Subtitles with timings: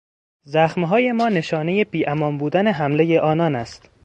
[0.43, 3.89] زخمهای ما نشانهی بیامان بودن حملهی آنان است.